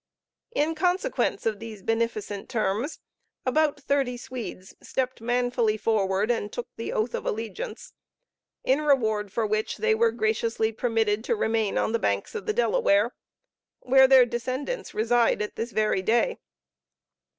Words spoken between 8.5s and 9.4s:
in reward